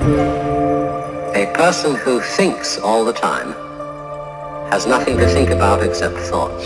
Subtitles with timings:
[0.00, 3.52] A person who thinks all the time
[4.70, 6.64] has nothing to think about except thoughts.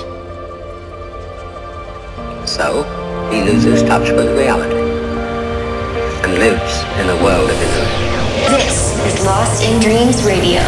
[2.51, 2.85] So,
[3.31, 4.81] he loses touch with reality
[6.25, 8.57] and lives in a world of illusion.
[8.57, 10.61] This is Lost in Dreams Radio.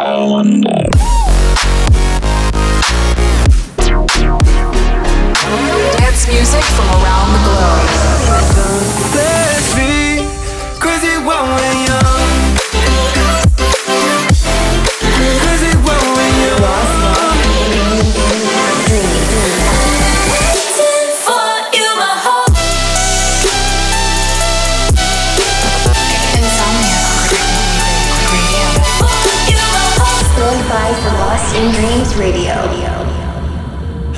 [0.00, 0.88] I wonder.
[5.98, 7.90] Dance music from around the globe.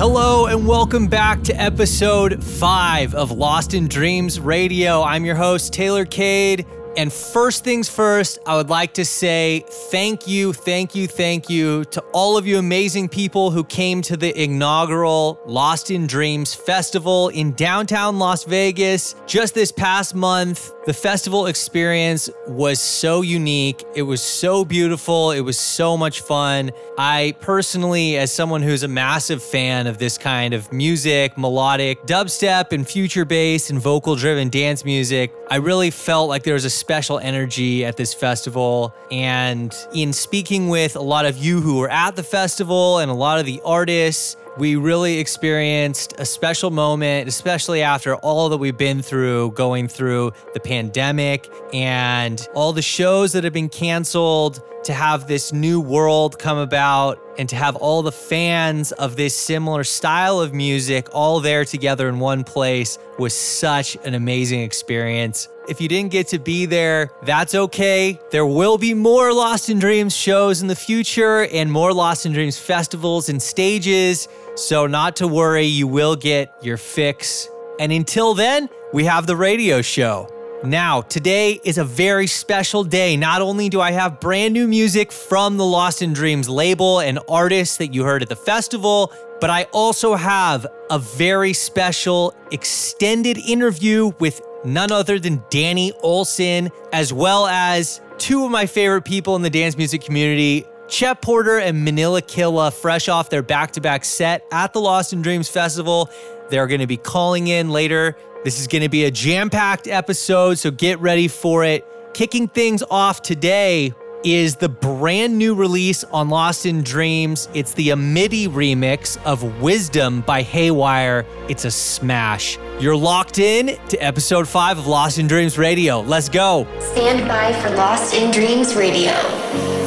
[0.09, 5.03] Hello and welcome back to episode 5 of Lost in Dreams Radio.
[5.03, 6.65] I'm your host, Taylor Kade.
[6.97, 11.85] And first things first, I would like to say thank you, thank you, thank you
[11.85, 17.29] to all of you amazing people who came to the inaugural Lost in Dreams Festival
[17.29, 20.73] in downtown Las Vegas just this past month.
[20.87, 23.83] The festival experience was so unique.
[23.93, 25.31] It was so beautiful.
[25.31, 26.71] It was so much fun.
[26.97, 32.71] I personally, as someone who's a massive fan of this kind of music, melodic, dubstep,
[32.71, 36.69] and future bass and vocal driven dance music, I really felt like there was a
[36.87, 38.95] special energy at this festival.
[39.11, 43.13] And in speaking with a lot of you who were at the festival and a
[43.13, 48.77] lot of the artists, we really experienced a special moment, especially after all that we've
[48.77, 54.61] been through going through the pandemic and all the shows that have been canceled.
[54.85, 59.35] To have this new world come about and to have all the fans of this
[59.35, 65.49] similar style of music all there together in one place was such an amazing experience.
[65.67, 68.17] If you didn't get to be there, that's okay.
[68.31, 72.31] There will be more Lost in Dreams shows in the future and more Lost in
[72.31, 74.29] Dreams festivals and stages.
[74.55, 77.49] So, not to worry, you will get your fix.
[77.81, 80.31] And until then, we have the radio show.
[80.63, 83.17] Now, today is a very special day.
[83.17, 87.19] Not only do I have brand new music from the Lost in Dreams label and
[87.27, 93.37] artists that you heard at the festival, but I also have a very special extended
[93.37, 99.35] interview with none other than Danny Olson, as well as two of my favorite people
[99.35, 103.81] in the dance music community, Chet Porter and Manila Killa, fresh off their back to
[103.81, 106.09] back set at the Lost in Dreams Festival.
[106.49, 108.15] They're going to be calling in later.
[108.43, 111.85] This is going to be a jam packed episode, so get ready for it.
[112.13, 117.47] Kicking things off today is the brand new release on Lost in Dreams.
[117.53, 121.25] It's the Amity remix of Wisdom by Haywire.
[121.49, 122.57] It's a smash.
[122.79, 126.01] You're locked in to episode 5 of Lost in Dreams Radio.
[126.01, 126.67] Let's go.
[126.79, 129.11] Stand by for Lost in Dreams Radio.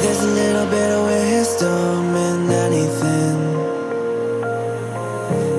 [0.01, 3.51] There's a little bit of wisdom in anything.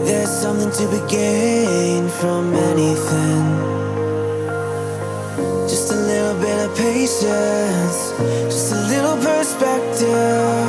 [0.05, 3.73] There's something to be gained from anything.
[5.69, 8.42] Just a little bit of patience, just a little
[9.17, 10.69] perspective.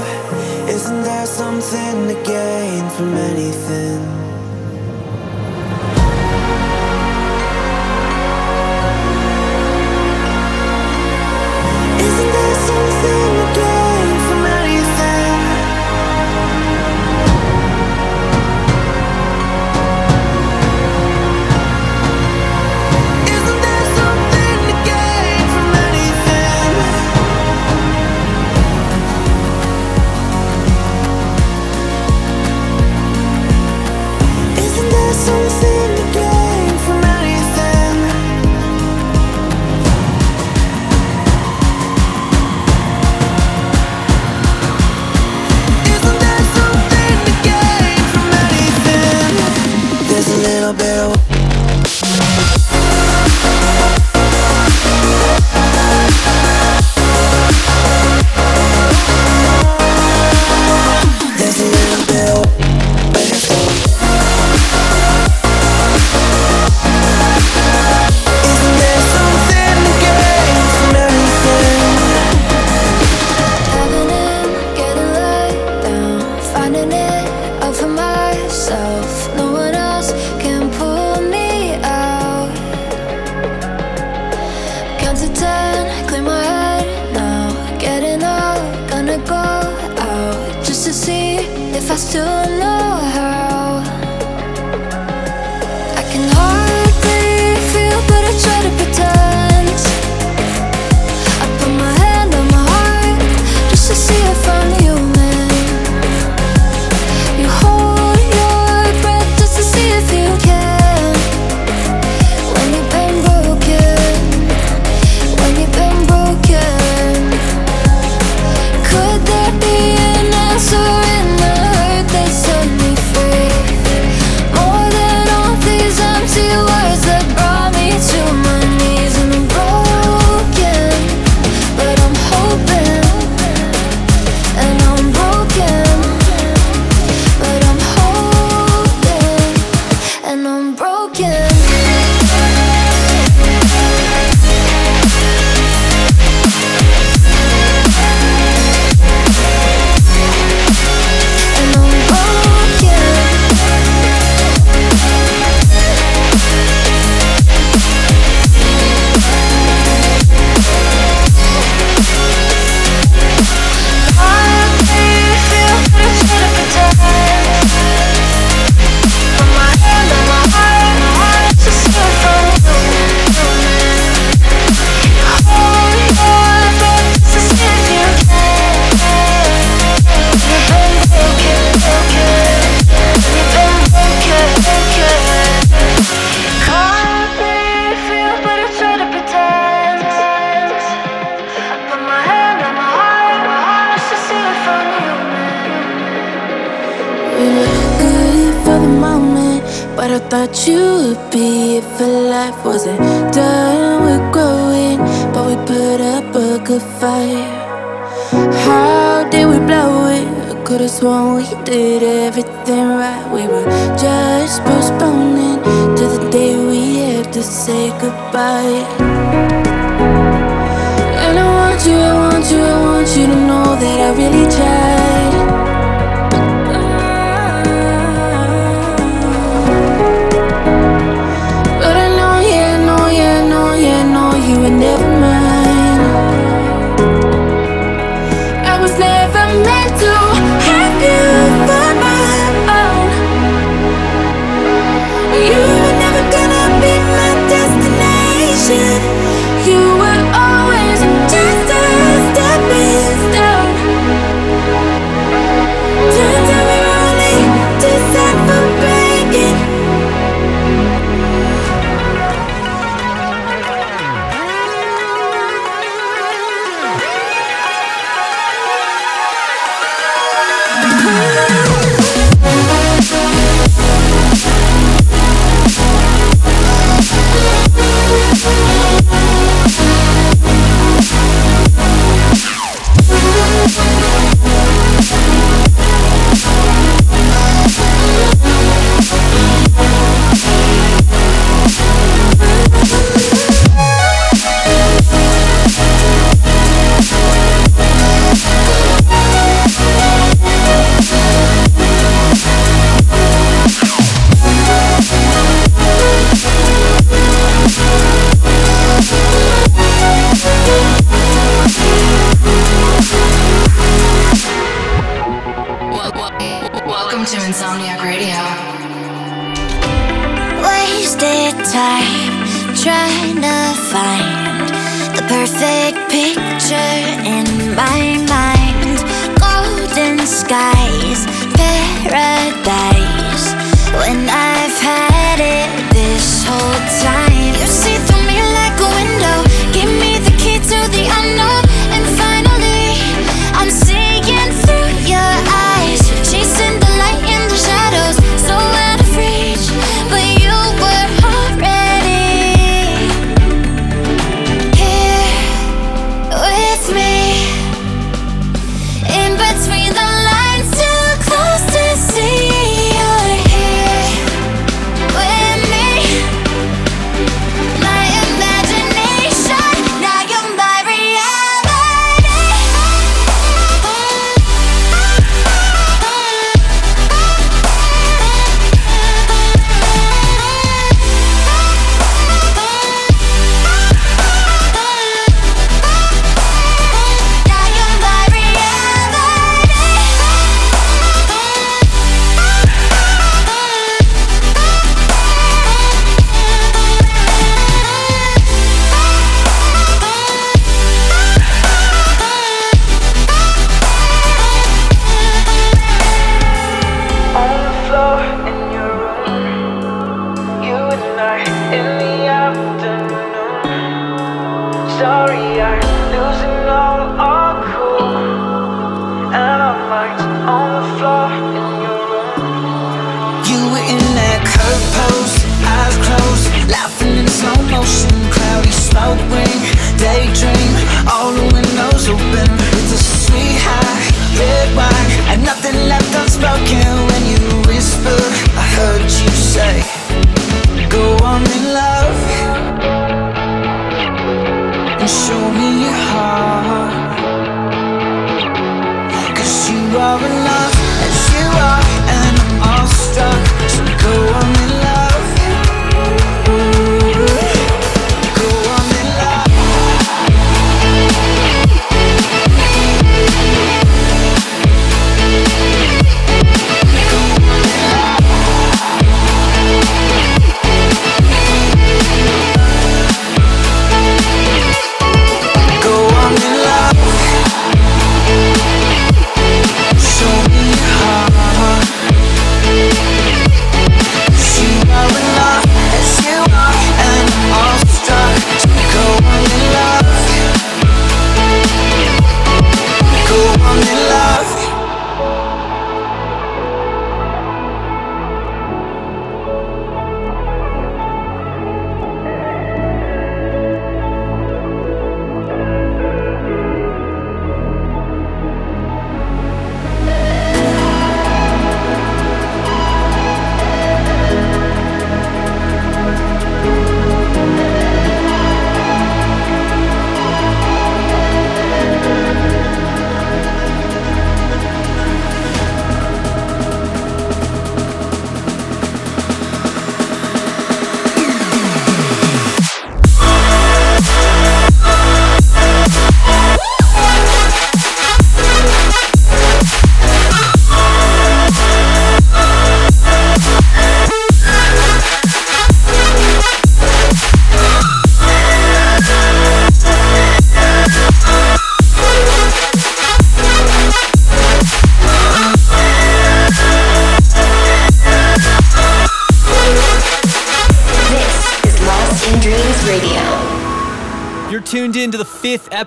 [0.69, 4.12] Isn't there something to gain from anything?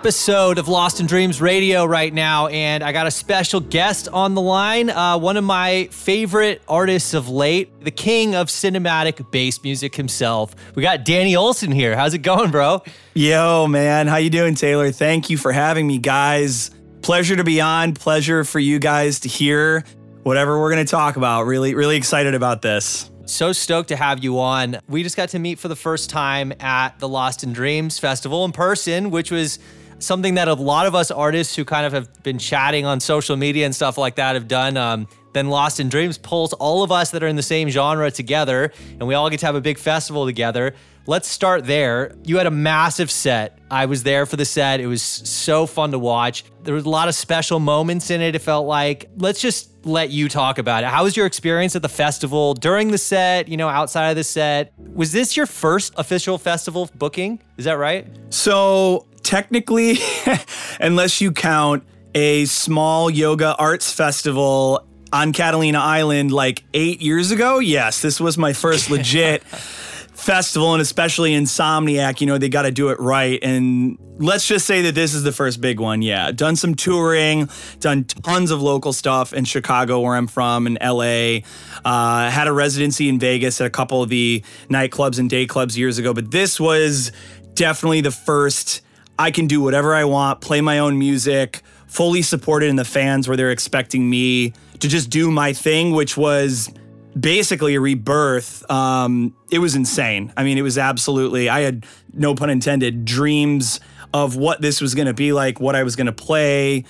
[0.07, 4.37] Episode of Lost in Dreams Radio right now, and I got a special guest on
[4.37, 4.89] the line.
[4.89, 10.55] Uh, one of my favorite artists of late, the king of cinematic bass music himself.
[10.77, 11.97] We got Danny Olson here.
[11.97, 12.85] How's it going, bro?
[13.15, 14.93] Yo, man, how you doing, Taylor?
[14.93, 16.71] Thank you for having me, guys.
[17.03, 17.95] Pleasure to be on.
[17.95, 19.83] Pleasure for you guys to hear
[20.23, 21.47] whatever we're going to talk about.
[21.47, 23.11] Really, really excited about this.
[23.25, 24.79] So stoked to have you on.
[24.89, 28.45] We just got to meet for the first time at the Lost in Dreams Festival
[28.45, 29.59] in person, which was
[29.99, 33.37] something that a lot of us artists who kind of have been chatting on social
[33.37, 34.77] media and stuff like that have done.
[34.77, 38.11] Um, then Lost in Dreams pulls all of us that are in the same genre
[38.11, 40.75] together, and we all get to have a big festival together.
[41.09, 42.17] Let's start there.
[42.25, 43.59] You had a massive set.
[43.71, 44.81] I was there for the set.
[44.81, 46.45] It was so fun to watch.
[46.65, 49.09] There was a lot of special moments in it, it felt like.
[49.19, 50.89] Let's just let you talk about it.
[50.89, 54.25] How was your experience at the festival during the set, you know, outside of the
[54.25, 54.73] set?
[54.79, 57.41] Was this your first official festival booking?
[57.57, 58.09] Is that right?
[58.31, 59.99] So, technically,
[60.81, 61.83] unless you count
[62.15, 68.39] a small yoga arts festival on Catalina Island like eight years ago, yes, this was
[68.39, 73.39] my first legit festival and especially Insomniac, you know, they got to do it right.
[73.43, 76.03] And let's just say that this is the first big one.
[76.03, 76.31] Yeah.
[76.31, 81.41] Done some touring, done tons of local stuff in Chicago, where I'm from, in LA.
[81.85, 85.77] Uh, had a residency in Vegas at a couple of the nightclubs and day clubs
[85.77, 86.15] years ago.
[86.15, 87.13] But this was
[87.55, 88.83] definitely the first
[89.19, 93.29] I can do whatever I want, play my own music, fully supported in the fans
[93.29, 96.71] where they're expecting me to just do my thing, which was
[97.19, 98.69] basically a rebirth.
[98.71, 100.33] Um, it was insane.
[100.37, 103.81] I mean, it was absolutely, I had no pun intended, dreams
[104.13, 106.85] of what this was going to be like, what I was going to play.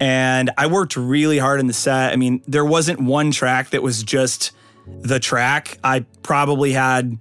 [0.00, 2.12] And I worked really hard in the set.
[2.12, 4.52] I mean, there wasn't one track that was just
[4.86, 5.78] the track.
[5.82, 7.18] I probably had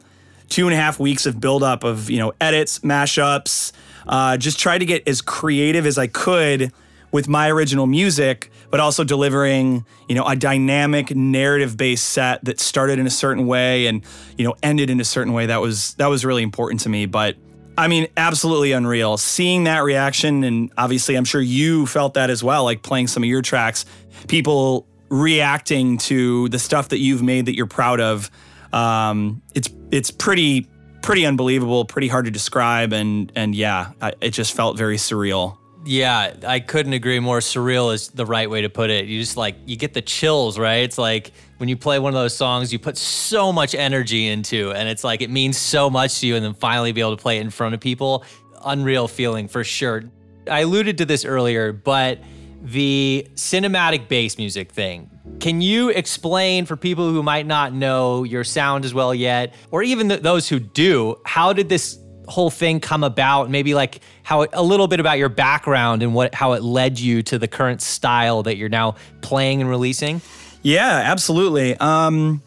[0.50, 3.72] two and a half weeks of buildup of, you know, edits, mashups,
[4.08, 6.72] uh, just try to get as creative as I could
[7.12, 12.98] with my original music, but also delivering, you know, a dynamic narrative-based set that started
[12.98, 14.04] in a certain way and,
[14.38, 15.46] you know, ended in a certain way.
[15.46, 17.06] That was that was really important to me.
[17.06, 17.38] But
[17.78, 19.18] I mean, absolutely unreal.
[19.18, 23.24] Seeing that reaction, and obviously I'm sure you felt that as well, like playing some
[23.24, 23.86] of your tracks,
[24.28, 28.32] people reacting to the stuff that you've made that you're proud of.
[28.74, 30.68] Um, it's it's pretty
[31.04, 35.58] pretty unbelievable, pretty hard to describe, and and yeah, I, it just felt very surreal.
[35.86, 37.40] Yeah, I couldn't agree more.
[37.40, 39.06] Surreal is the right way to put it.
[39.06, 40.78] You just like, you get the chills, right?
[40.78, 44.72] It's like when you play one of those songs you put so much energy into,
[44.72, 47.22] and it's like it means so much to you, and then finally be able to
[47.22, 48.24] play it in front of people.
[48.66, 50.04] Unreal feeling for sure.
[50.50, 52.20] I alluded to this earlier, but
[52.64, 55.10] the cinematic bass music thing.
[55.40, 59.84] Can you explain for people who might not know your sound as well yet, or
[59.84, 63.50] even th- those who do, how did this whole thing come about?
[63.50, 67.22] Maybe like how a little bit about your background and what how it led you
[67.24, 70.22] to the current style that you're now playing and releasing.
[70.62, 71.76] Yeah, absolutely.
[71.78, 72.42] Um,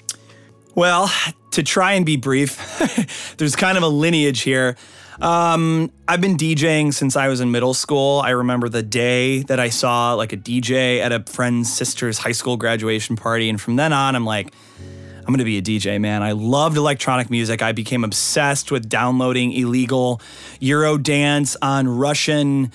[0.75, 1.13] well,
[1.51, 4.77] to try and be brief, there's kind of a lineage here.
[5.21, 8.21] Um, I've been DJing since I was in middle school.
[8.21, 12.33] I remember the day that I saw like a DJ at a friend's sister's high
[12.33, 13.49] school graduation party.
[13.49, 16.23] And from then on, I'm like, I'm going to be a DJ, man.
[16.23, 17.61] I loved electronic music.
[17.61, 20.21] I became obsessed with downloading illegal
[20.61, 22.71] Euro dance on Russian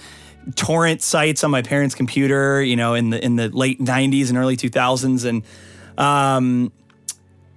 [0.55, 4.38] torrent sites on my parents' computer, you know, in the in the late 90s and
[4.38, 5.43] early 2000s and
[5.98, 6.71] um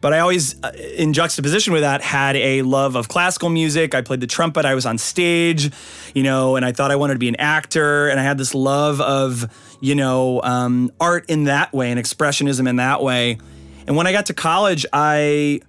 [0.04, 3.94] but I always, uh, in juxtaposition with that, had a love of classical music.
[3.94, 4.66] I played the trumpet.
[4.66, 5.72] I was on stage,
[6.14, 8.08] you know, and I thought I wanted to be an actor.
[8.08, 12.68] And I had this love of, you know, um, art in that way and expressionism
[12.68, 13.38] in that way.
[13.86, 15.62] And when I got to college, I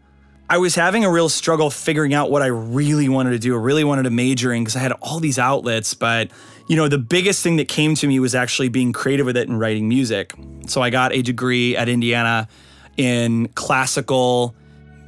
[0.49, 3.55] I was having a real struggle figuring out what I really wanted to do.
[3.55, 6.29] I really wanted to major in because I had all these outlets, but
[6.67, 9.47] you know, the biggest thing that came to me was actually being creative with it
[9.47, 10.33] and writing music.
[10.67, 12.49] So I got a degree at Indiana
[12.97, 14.55] in classical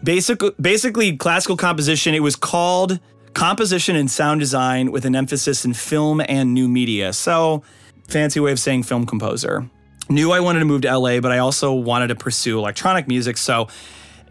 [0.03, 2.13] basic basically classical composition.
[2.13, 3.00] It was called
[3.34, 7.13] composition and sound design with an emphasis in film and new media.
[7.13, 7.63] So
[8.08, 9.70] fancy way of saying film composer.
[10.09, 13.38] Knew I wanted to move to LA, but I also wanted to pursue electronic music.
[13.38, 13.68] So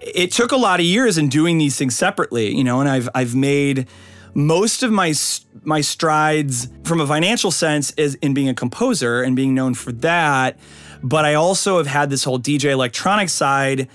[0.01, 3.09] it took a lot of years in doing these things separately, you know, and I've
[3.15, 3.87] I've made
[4.35, 5.15] most of my
[5.63, 9.93] my strides from a financial sense is in being a composer and being known for
[9.93, 10.59] that.
[11.07, 13.89] But I also have had this whole DJ electronic side.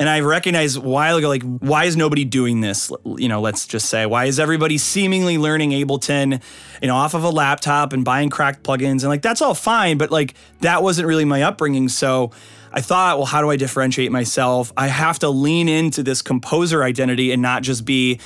[0.00, 2.90] And I recognized a while ago, like, why is nobody doing this?
[3.04, 6.40] You know, let's just say, why is everybody seemingly learning Ableton,
[6.80, 9.02] you know, off of a laptop and buying cracked plugins?
[9.02, 11.88] And like, that's all fine, but like, that wasn't really my upbringing.
[11.88, 12.30] So
[12.72, 14.72] I thought, well, how do I differentiate myself?
[14.76, 18.20] I have to lean into this composer identity and not just be,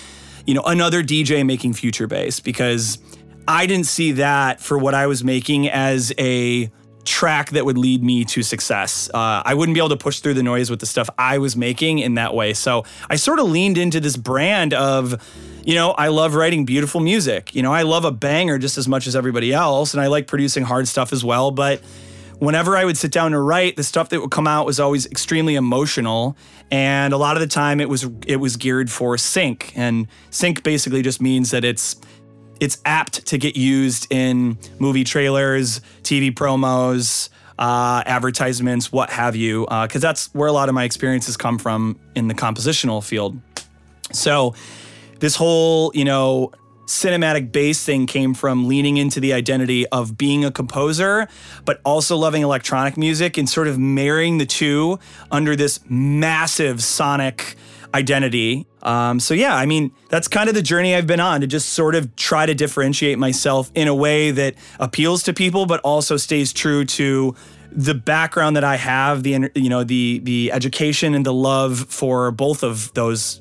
[0.47, 2.99] you know, another DJ making future bass because
[3.49, 6.71] I didn't see that for what I was making as a
[7.05, 9.11] track that would lead me to success.
[9.13, 11.57] Uh, I wouldn't be able to push through the noise with the stuff I was
[11.57, 12.55] making in that way.
[12.55, 15.21] So I sort of leaned into this brand of,
[15.65, 17.55] you know, I love writing beautiful music.
[17.55, 20.27] You know, I love a banger just as much as everybody else, and I like
[20.27, 21.51] producing hard stuff as well.
[21.51, 21.81] But
[22.39, 25.07] whenever I would sit down to write, the stuff that would come out was always
[25.07, 26.37] extremely emotional,
[26.71, 29.73] and a lot of the time it was it was geared for sync.
[29.77, 31.97] And sync basically just means that it's
[32.63, 39.67] it's apt to get used in movie trailers, TV promos, uh, advertisements, what have you,
[39.83, 43.37] because that's where a lot of my experiences come from in the compositional field.
[44.13, 44.55] So,
[45.19, 46.53] this whole, you know,
[46.87, 51.27] cinematic bass thing came from leaning into the identity of being a composer,
[51.65, 55.01] but also loving electronic music and sort of marrying the two
[55.33, 57.57] under this massive sonic
[57.95, 58.67] identity.
[58.83, 61.71] Um, so yeah, I mean, that's kind of the journey I've been on to just
[61.71, 66.17] sort of try to differentiate myself in a way that appeals to people, but also
[66.17, 67.35] stays true to
[67.71, 72.31] the background that I have, the you know the the education and the love for
[72.31, 73.41] both of those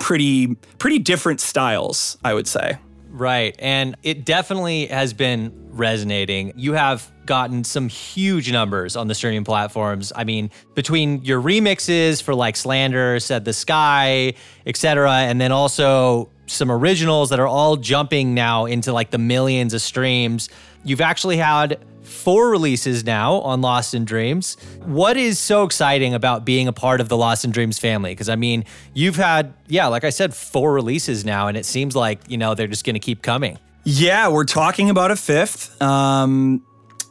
[0.00, 2.78] pretty pretty different styles, I would say.
[3.08, 3.56] Right.
[3.58, 6.52] And it definitely has been resonating.
[6.56, 10.12] You have gotten some huge numbers on the streaming platforms.
[10.16, 14.34] I mean, between your remixes for like Slander, Said the Sky,
[14.66, 19.74] etc., and then also some originals that are all jumping now into like the millions
[19.74, 20.48] of streams.
[20.82, 24.56] You've actually had four releases now on Lost in Dreams.
[24.84, 28.10] What is so exciting about being a part of the Lost in Dreams family?
[28.10, 31.94] Because I mean, you've had, yeah, like I said, four releases now, and it seems
[31.94, 33.56] like, you know, they're just going to keep coming.
[33.84, 35.80] Yeah, we're talking about a fifth.
[35.80, 36.64] Um,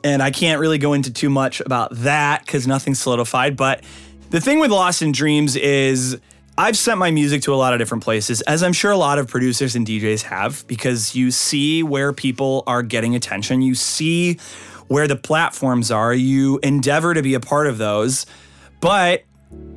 [0.03, 3.57] and I can't really go into too much about that because nothing's solidified.
[3.57, 3.83] But
[4.29, 6.19] the thing with Lost in Dreams is
[6.57, 9.17] I've sent my music to a lot of different places, as I'm sure a lot
[9.17, 13.61] of producers and DJs have, because you see where people are getting attention.
[13.61, 14.39] You see
[14.87, 16.13] where the platforms are.
[16.13, 18.25] You endeavor to be a part of those.
[18.81, 19.23] But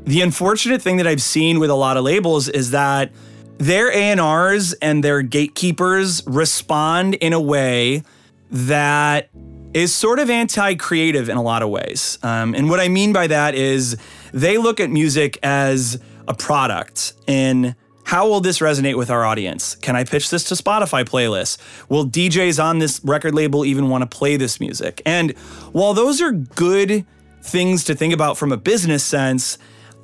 [0.05, 3.13] the unfortunate thing that I've seen with a lot of labels is that
[3.59, 8.03] their A&Rs and their gatekeepers respond in a way
[8.51, 9.31] that
[9.75, 12.19] is sort of anti-creative in a lot of ways.
[12.23, 13.97] Um, and what I mean by that is
[14.33, 19.77] they look at music as a product in how will this resonate with our audience?
[19.77, 21.59] Can I pitch this to Spotify playlists?
[21.89, 25.01] Will DJs on this record label even want to play this music?
[25.07, 25.37] And
[25.73, 27.07] while those are good
[27.43, 29.57] things to think about from a business sense,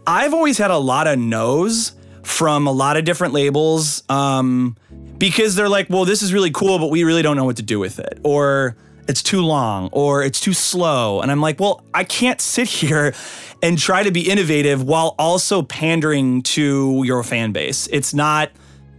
[0.07, 4.77] I've always had a lot of no's from a lot of different labels um,
[5.19, 7.63] because they're like, well, this is really cool, but we really don't know what to
[7.63, 8.21] do with it.
[8.23, 8.77] Or
[9.09, 11.21] it's too long or it's too slow.
[11.21, 13.15] And I'm like, well, I can't sit here
[13.63, 17.89] and try to be innovative while also pandering to your fan base.
[17.91, 18.51] It's not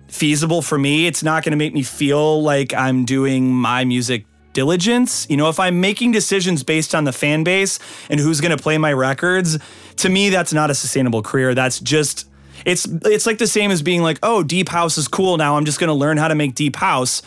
[0.07, 1.07] feasible for me.
[1.07, 5.27] It's not going to make me feel like I'm doing my music diligence.
[5.29, 8.61] You know, if I'm making decisions based on the fan base and who's going to
[8.61, 9.59] play my records,
[9.97, 11.53] to me that's not a sustainable career.
[11.53, 12.27] That's just
[12.65, 15.55] it's it's like the same as being like, "Oh, deep house is cool now.
[15.55, 17.21] I'm just going to learn how to make deep house."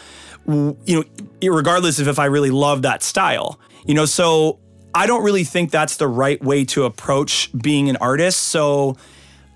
[0.47, 1.05] You know,
[1.51, 3.59] regardless of if I really love that style.
[3.87, 4.61] You know, so
[4.95, 8.45] I don't really think that's the right way to approach being an artist.
[8.45, 8.97] So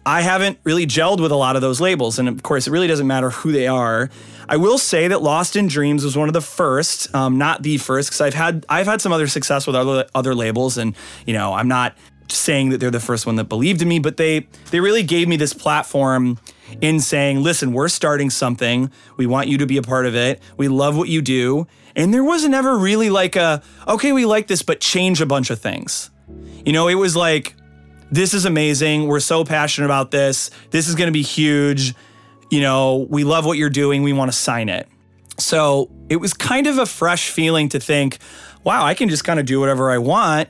[0.06, 2.18] I haven't really gelled with a lot of those labels.
[2.18, 4.08] And of course, it really doesn't matter who they are.
[4.48, 7.78] I will say that Lost in Dreams was one of the first, um, not the
[7.78, 10.94] first, because I've had I've had some other success with other other labels, and
[11.26, 11.96] you know I'm not
[12.28, 15.28] saying that they're the first one that believed in me, but they they really gave
[15.28, 16.38] me this platform
[16.80, 18.90] in saying, listen, we're starting something.
[19.16, 20.42] We want you to be a part of it.
[20.56, 21.66] We love what you do.
[21.94, 25.50] And there wasn't ever really like a, okay, we like this, but change a bunch
[25.50, 26.10] of things.
[26.64, 27.54] You know, it was like,
[28.10, 29.06] this is amazing.
[29.06, 30.50] We're so passionate about this.
[30.70, 31.94] This is going to be huge.
[32.50, 34.02] You know, we love what you're doing.
[34.02, 34.88] We want to sign it.
[35.38, 38.18] So it was kind of a fresh feeling to think,
[38.64, 40.48] wow, I can just kind of do whatever I want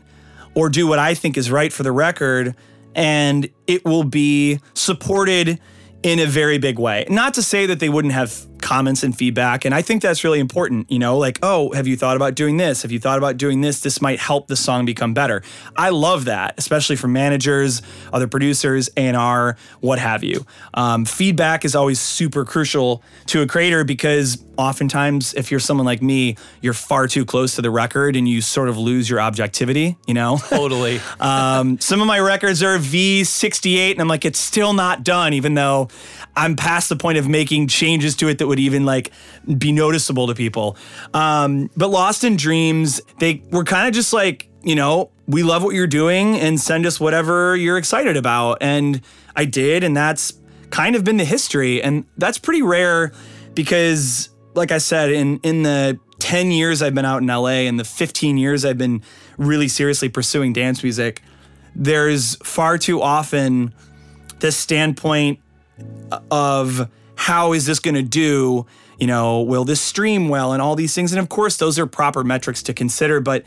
[0.57, 2.57] or do what I think is right for the record.
[2.97, 5.61] And it will be supported
[6.03, 7.05] in a very big way.
[7.09, 9.65] Not to say that they wouldn't have comments and feedback.
[9.65, 12.57] And I think that's really important, you know, like, oh, have you thought about doing
[12.57, 12.83] this?
[12.83, 13.79] Have you thought about doing this?
[13.79, 15.45] This might help the song become better.
[15.77, 17.81] I love that, especially from managers,
[18.13, 20.45] other producers, A&R, what have you.
[20.75, 26.03] Um, feedback is always super crucial to a creator because oftentimes, if you're someone like
[26.03, 29.97] me, you're far too close to the record and you sort of lose your objectivity,
[30.07, 30.39] you know?
[30.49, 31.01] Totally.
[31.21, 35.55] um, some of my records are V68 and I'm like, it's still not done, even
[35.55, 35.89] though
[36.37, 39.13] I'm past the point of making changes to it that would even like
[39.59, 40.77] be noticeable to people.
[41.13, 45.63] Um, but Lost in Dreams, they were kind of just like, you know, we love
[45.63, 48.59] what you're doing and send us whatever you're excited about.
[48.61, 49.03] And
[49.37, 50.35] I did, and that's
[50.71, 51.83] kind of been the history.
[51.83, 53.13] And that's pretty rare
[53.55, 57.79] because, like I said, in, in the 10 years I've been out in LA and
[57.79, 59.03] the 15 years I've been
[59.37, 61.23] really seriously pursuing dance music,
[61.75, 63.75] there's far too often
[64.39, 65.41] this standpoint
[66.31, 68.67] of how is this going to do?
[68.99, 71.13] You know, will this stream well and all these things?
[71.13, 73.45] And of course, those are proper metrics to consider, but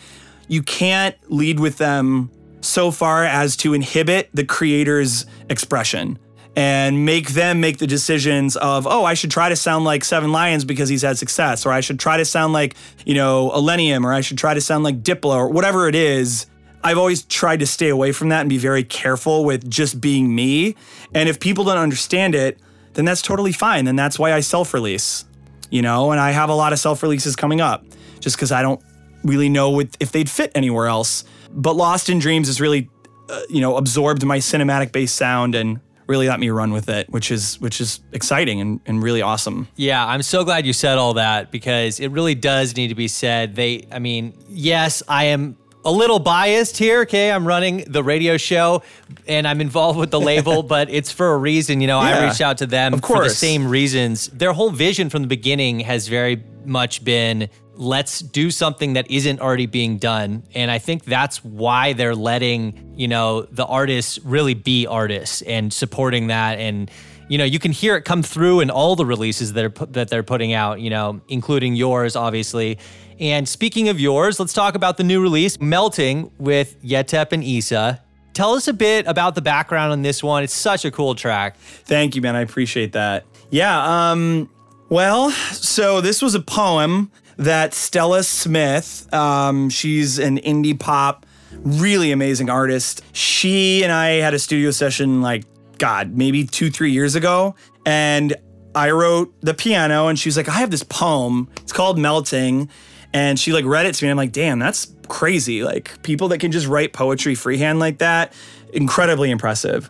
[0.47, 2.29] you can't lead with them
[2.61, 6.19] so far as to inhibit the creator's expression
[6.55, 10.31] and make them make the decisions of, oh, I should try to sound like Seven
[10.31, 14.03] Lions because he's had success, or I should try to sound like, you know, Illenium,
[14.03, 16.47] or I should try to sound like Diplo, or whatever it is.
[16.83, 20.33] I've always tried to stay away from that and be very careful with just being
[20.33, 20.75] me.
[21.13, 22.59] And if people don't understand it,
[22.99, 23.87] then that's totally fine.
[23.87, 25.23] And that's why I self release,
[25.69, 27.85] you know, and I have a lot of self releases coming up
[28.19, 28.81] just because I don't
[29.23, 31.23] really know if they'd fit anywhere else.
[31.49, 32.89] But Lost in Dreams has really,
[33.29, 37.09] uh, you know, absorbed my cinematic based sound and really let me run with it,
[37.09, 39.69] which is which is exciting and, and really awesome.
[39.77, 43.07] Yeah, I'm so glad you said all that because it really does need to be
[43.07, 43.55] said.
[43.55, 47.01] They, I mean, yes, I am a little biased here.
[47.01, 48.83] Okay, I'm running the radio show
[49.27, 51.81] and I'm involved with the label, but it's for a reason.
[51.81, 54.27] You know, I Yeah, reached out to them of for the same reasons.
[54.27, 59.39] Their whole vision from the beginning has very much been let's do something that isn't
[59.39, 60.43] already being done.
[60.53, 65.71] And I think that's why they're letting, you know, the artists really be artists and
[65.71, 66.91] supporting that and
[67.29, 70.09] you know, you can hear it come through in all the releases that are that
[70.09, 72.79] they're putting out, you know, including yours obviously.
[73.19, 78.01] And speaking of yours, let's talk about the new release, Melting with Yetep and Isa.
[78.33, 80.43] Tell us a bit about the background on this one.
[80.43, 81.57] It's such a cool track.
[81.57, 82.37] Thank you, man.
[82.37, 83.25] I appreciate that.
[83.49, 84.11] Yeah.
[84.11, 84.49] Um,
[84.87, 92.11] well, so this was a poem that Stella Smith, um, she's an indie pop, really
[92.11, 93.01] amazing artist.
[93.11, 95.43] She and I had a studio session like,
[95.77, 97.55] God, maybe two, three years ago.
[97.85, 98.35] And
[98.75, 101.49] I wrote the piano and she was like, I have this poem.
[101.61, 102.69] It's called Melting.
[103.13, 104.09] And she like read it to me.
[104.09, 105.63] And I'm like, damn, that's crazy.
[105.63, 108.33] Like people that can just write poetry freehand like that,
[108.73, 109.89] incredibly impressive.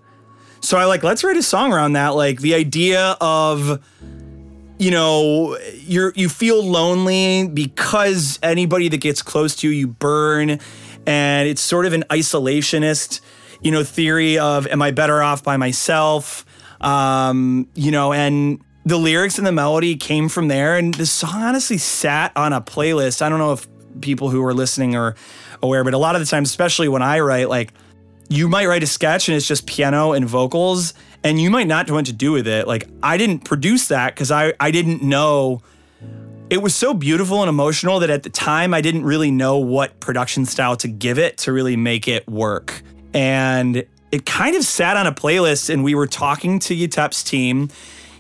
[0.61, 2.09] So I like, let's write a song around that.
[2.09, 3.83] Like the idea of,
[4.77, 10.59] you know, you're you feel lonely because anybody that gets close to you, you burn.
[11.05, 13.21] And it's sort of an isolationist,
[13.61, 16.45] you know, theory of am I better off by myself?
[16.81, 20.77] Um, you know, and the lyrics and the melody came from there.
[20.77, 23.21] And the song honestly sat on a playlist.
[23.21, 23.67] I don't know if
[24.01, 25.15] people who are listening are
[25.61, 27.73] aware, but a lot of the time, especially when I write, like
[28.29, 31.87] you might write a sketch and it's just piano and vocals and you might not
[31.87, 35.01] know what to do with it like i didn't produce that because I, I didn't
[35.01, 35.63] know
[36.51, 39.99] it was so beautiful and emotional that at the time i didn't really know what
[39.99, 42.83] production style to give it to really make it work
[43.15, 47.69] and it kind of sat on a playlist and we were talking to Yetep's team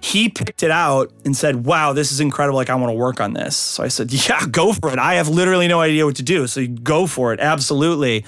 [0.01, 3.19] he picked it out and said wow this is incredible like i want to work
[3.19, 6.15] on this so i said yeah go for it i have literally no idea what
[6.15, 8.23] to do so go for it absolutely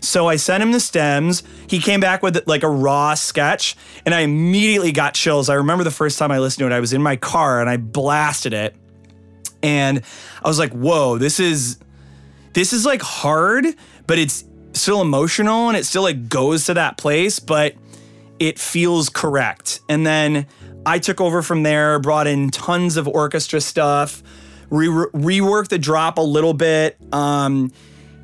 [0.00, 1.42] so I sent him the stems.
[1.68, 3.76] He came back with like a raw sketch,
[4.06, 5.48] and I immediately got chills.
[5.48, 7.68] I remember the first time I listened to it, I was in my car and
[7.68, 8.76] I blasted it.
[9.62, 10.02] And
[10.42, 11.78] I was like, whoa, this is
[12.52, 13.66] this is like hard,
[14.06, 17.74] but it's still emotional and it still like goes to that place, but
[18.38, 19.80] it feels correct.
[19.88, 20.46] And then
[20.88, 24.22] I took over from there, brought in tons of orchestra stuff,
[24.70, 26.96] re- reworked the drop a little bit.
[27.12, 27.72] Um,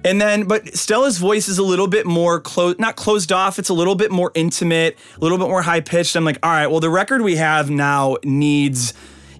[0.02, 3.58] and then, but Stella's voice is a little bit more closed, not closed off.
[3.58, 6.16] It's a little bit more intimate, a little bit more high pitched.
[6.16, 8.94] I'm like, all right, well, the record we have now needs,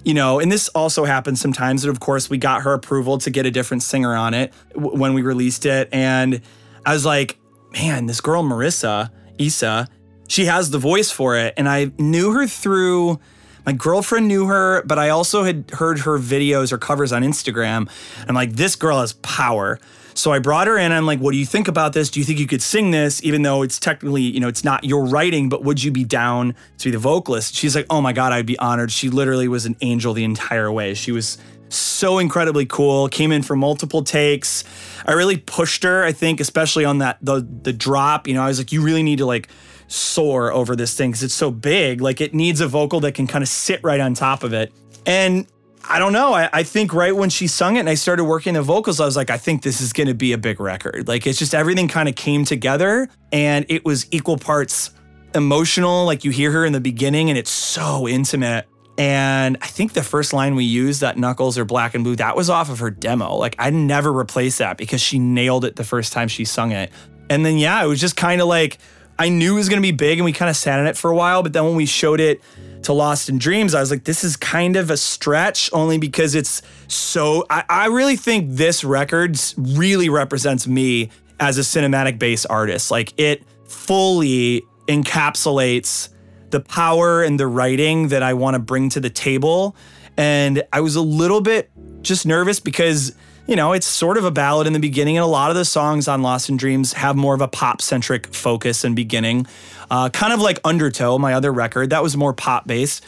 [0.05, 1.81] you know, and this also happens sometimes.
[1.81, 4.99] That of course we got her approval to get a different singer on it w-
[5.01, 6.43] when we released it, and
[6.85, 7.39] I was like,
[7.73, 9.89] man, this girl Marissa Issa,
[10.29, 13.21] she has the voice for it, and I knew her through.
[13.67, 17.89] My girlfriend knew her, but I also had heard her videos or covers on Instagram.
[18.29, 19.79] I'm like, this girl has power.
[20.13, 20.93] So I brought her in.
[20.93, 22.09] I'm like, what do you think about this?
[22.09, 24.85] Do you think you could sing this, even though it's technically, you know, it's not
[24.85, 27.55] your writing, but would you be down to be the vocalist?
[27.55, 28.93] She's like, oh my God, I'd be honored.
[28.93, 30.95] She literally was an angel the entire way.
[30.95, 33.09] She was so incredibly cool.
[33.09, 34.63] Came in for multiple takes.
[35.05, 38.29] I really pushed her, I think, especially on that the the drop.
[38.29, 39.49] You know, I was like, you really need to like
[39.89, 42.01] soar over this thing because it's so big.
[42.01, 44.73] Like it needs a vocal that can kind of sit right on top of it.
[45.07, 45.47] And
[45.89, 46.33] I don't know.
[46.33, 49.05] I, I think right when she sung it and I started working the vocals, I
[49.05, 51.09] was like, I think this is going to be a big record.
[51.09, 54.91] Like it's just everything kind of came together and it was equal parts
[55.35, 56.07] emotional.
[56.07, 58.67] Like you hear her in the beginning and it's so intimate.
[58.97, 62.37] And I think the first line we used, that knuckles are black and blue, that
[62.37, 63.35] was off of her demo.
[63.35, 66.91] Like I never replaced that because she nailed it the first time she sung it.
[67.29, 68.79] And then, yeah, it was just kind of like
[69.19, 70.97] I knew it was going to be big and we kind of sat on it
[70.97, 71.43] for a while.
[71.43, 72.41] But then when we showed it
[72.83, 76.35] to Lost in Dreams, I was like, this is kind of a stretch only because
[76.35, 77.47] it's so.
[77.49, 82.91] I, I really think this record really represents me as a cinematic bass artist.
[82.91, 86.11] Like it fully encapsulates
[86.51, 89.75] the power and the writing that I want to bring to the table.
[90.17, 91.71] And I was a little bit
[92.03, 93.15] just nervous because
[93.47, 95.65] you know, it's sort of a ballad in the beginning, and a lot of the
[95.65, 99.47] songs on Lost in Dreams have more of a pop centric focus and beginning.
[99.91, 103.05] Uh, kind of like Undertow, my other record, that was more pop based.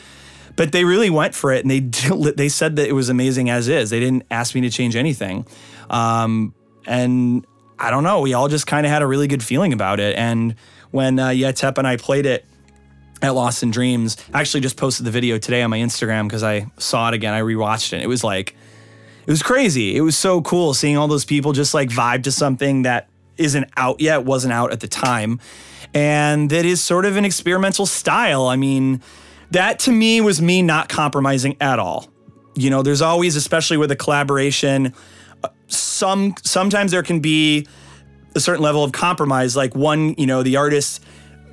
[0.55, 1.81] But they really went for it, and they
[2.33, 3.90] they said that it was amazing as is.
[3.90, 5.46] They didn't ask me to change anything,
[5.88, 6.55] um,
[6.87, 7.46] and
[7.79, 8.20] I don't know.
[8.20, 10.16] We all just kind of had a really good feeling about it.
[10.16, 10.55] And
[10.90, 12.44] when uh, Yetep and I played it
[13.22, 16.42] at Lost in Dreams, I actually just posted the video today on my Instagram because
[16.42, 17.35] I saw it again.
[17.35, 18.03] I rewatched it.
[18.03, 18.55] It was like
[19.27, 19.97] it was crazy.
[19.97, 23.69] It was so cool seeing all those people just like vibe to something that isn't
[23.77, 25.41] out yet, wasn't out at the time,
[25.93, 28.47] and that is sort of an experimental style.
[28.47, 29.03] I mean,
[29.51, 32.09] that to me was me not compromising at all.
[32.55, 34.95] You know, there's always, especially with a collaboration,
[35.45, 37.67] uh, some sometimes there can be
[38.35, 39.57] a certain level of compromise.
[39.57, 41.03] Like one, you know, the artist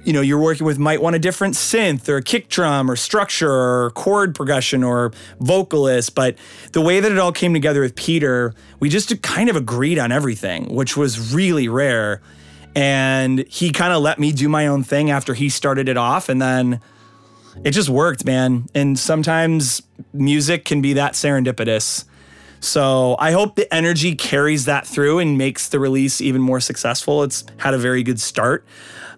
[0.04, 2.96] you know you're working with might want a different synth or a kick drum or
[2.96, 6.38] structure or chord progression or vocalist but
[6.74, 10.12] the way that it all came together with peter we just kind of agreed on
[10.12, 12.22] everything which was really rare
[12.76, 16.30] and he kind of let me do my own thing after he started it off
[16.30, 16.80] and then
[17.64, 22.06] it just worked man and sometimes music can be that serendipitous
[22.64, 27.22] so I hope the energy carries that through and makes the release even more successful.
[27.24, 28.64] It's had a very good start.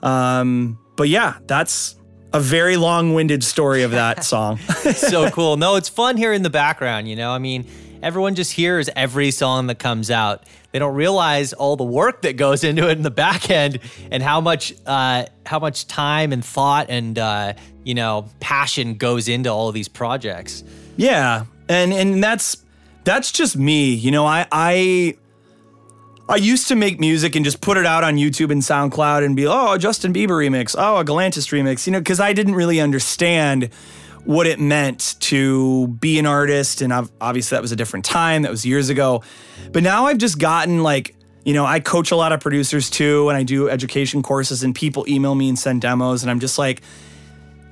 [0.06, 1.96] Um, but yeah, that's
[2.32, 4.58] a very long-winded story of that song.
[4.60, 5.58] so cool.
[5.58, 7.32] No, it's fun here in the background, you know.
[7.32, 7.66] I mean,
[8.02, 10.46] everyone just hears every song that comes out.
[10.72, 13.80] They don't realize all the work that goes into it in the back end
[14.12, 17.54] and how much uh, how much time and thought and uh,
[17.86, 20.64] you know passion goes into all of these projects.
[20.98, 22.58] Yeah, and and that's
[23.06, 23.94] that's just me.
[23.94, 25.16] You know, I I
[26.28, 29.36] I used to make music and just put it out on YouTube and SoundCloud and
[29.36, 32.56] be, oh, a Justin Bieber remix, oh, a Galantis remix, you know, because I didn't
[32.56, 33.70] really understand
[34.24, 36.82] what it meant to be an artist.
[36.82, 39.22] And obviously, that was a different time, that was years ago.
[39.72, 43.30] But now I've just gotten like, you know, I coach a lot of producers too,
[43.30, 46.58] and I do education courses, and people email me and send demos, and I'm just
[46.58, 46.82] like,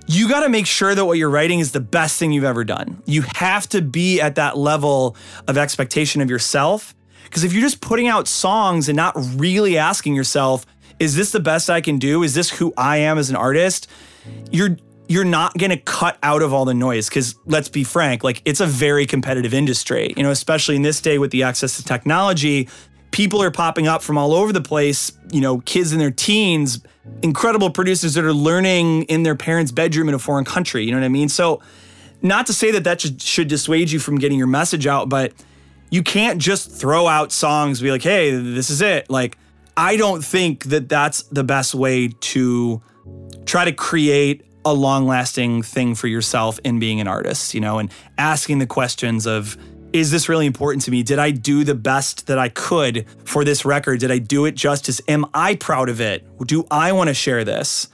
[0.05, 2.63] you got to make sure that what you're writing is the best thing you've ever
[2.63, 3.01] done.
[3.07, 5.15] You have to be at that level
[5.47, 6.93] of expectation of yourself
[7.33, 10.67] because if you're just putting out songs and not really asking yourself,
[10.99, 12.21] is this the best I can do?
[12.21, 13.87] Is this who I am as an artist?
[14.51, 18.23] You're you're not going to cut out of all the noise cuz let's be frank,
[18.23, 20.13] like it's a very competitive industry.
[20.15, 22.69] You know, especially in this day with the access to technology,
[23.09, 26.81] people are popping up from all over the place, you know, kids in their teens,
[27.23, 30.99] incredible producers that are learning in their parents' bedroom in a foreign country, you know
[30.99, 31.29] what I mean?
[31.29, 31.61] So
[32.21, 35.33] not to say that that should, should dissuade you from getting your message out, but
[35.93, 39.11] you can't just throw out songs be like, hey, this is it.
[39.11, 39.37] Like,
[39.77, 42.81] I don't think that that's the best way to
[43.45, 47.77] try to create a long lasting thing for yourself in being an artist, you know,
[47.77, 49.55] and asking the questions of,
[49.93, 51.03] is this really important to me?
[51.03, 53.99] Did I do the best that I could for this record?
[53.99, 54.99] Did I do it justice?
[55.07, 56.25] Am I proud of it?
[56.47, 57.87] Do I want to share this?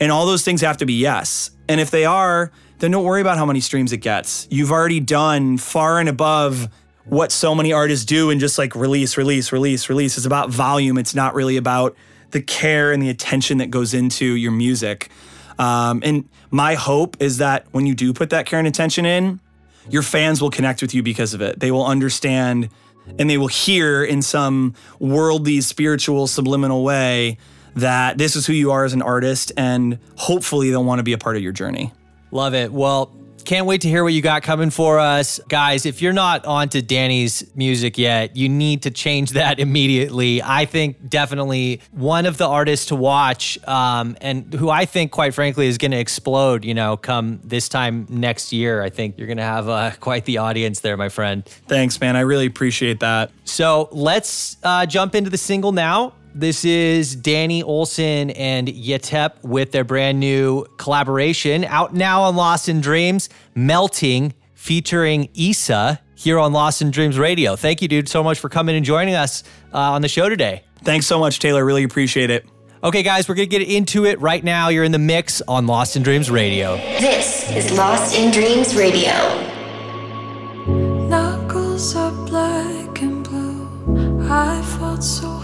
[0.00, 1.52] And all those things have to be yes.
[1.68, 4.48] And if they are, then don't worry about how many streams it gets.
[4.50, 6.68] You've already done far and above
[7.06, 10.16] what so many artists do and just like release, release, release, release.
[10.16, 10.98] It's about volume.
[10.98, 11.96] It's not really about
[12.30, 15.10] the care and the attention that goes into your music.
[15.58, 19.40] Um, and my hope is that when you do put that care and attention in,
[19.88, 21.60] your fans will connect with you because of it.
[21.60, 22.70] They will understand
[23.18, 27.36] and they will hear in some worldly, spiritual, subliminal way
[27.76, 29.52] that this is who you are as an artist.
[29.56, 31.92] And hopefully they'll want to be a part of your journey.
[32.30, 32.72] Love it.
[32.72, 33.14] Well,
[33.44, 35.38] can't wait to hear what you got coming for us.
[35.48, 40.42] Guys, if you're not onto Danny's music yet, you need to change that immediately.
[40.42, 45.34] I think definitely one of the artists to watch um, and who I think, quite
[45.34, 48.82] frankly, is going to explode, you know, come this time next year.
[48.82, 51.44] I think you're going to have uh, quite the audience there, my friend.
[51.44, 52.16] Thanks, man.
[52.16, 53.30] I really appreciate that.
[53.44, 56.14] So let's uh, jump into the single now.
[56.36, 62.68] This is Danny Olson and Yetep with their brand new collaboration out now on Lost
[62.68, 67.54] in Dreams, Melting, featuring Issa here on Lost in Dreams Radio.
[67.54, 70.64] Thank you, dude, so much for coming and joining us uh, on the show today.
[70.82, 71.64] Thanks so much, Taylor.
[71.64, 72.44] Really appreciate it.
[72.82, 74.70] Okay, guys, we're going to get into it right now.
[74.70, 76.76] You're in the mix on Lost in Dreams Radio.
[76.76, 79.12] This is Lost in Dreams Radio.
[81.08, 84.28] Knuckles are black and blue.
[84.28, 85.43] I fought so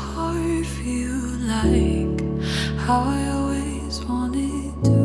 [1.64, 2.20] like
[2.78, 5.00] how I always wanted to.